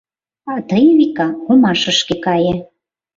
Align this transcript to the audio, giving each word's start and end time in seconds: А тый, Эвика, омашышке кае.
А 0.51 0.53
тый, 0.69 0.83
Эвика, 0.91 1.27
омашышке 1.51 2.15
кае. 2.25 2.53